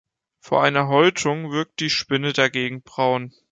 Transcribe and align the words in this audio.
Vor 0.39 0.63
einer 0.63 0.87
Häutung 0.87 1.51
wirkt 1.51 1.79
die 1.79 1.91
Spinne 1.91 2.33
dagegen 2.33 2.81
braun. 2.81 3.35